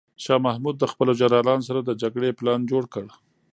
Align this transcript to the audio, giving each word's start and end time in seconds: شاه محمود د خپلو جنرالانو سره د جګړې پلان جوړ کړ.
شاه 0.23 0.39
محمود 0.45 0.75
د 0.79 0.83
خپلو 0.91 1.11
جنرالانو 1.19 1.67
سره 1.69 1.79
د 1.83 1.89
جګړې 2.01 2.35
پلان 2.39 2.59
جوړ 2.71 2.83
کړ. 2.93 3.05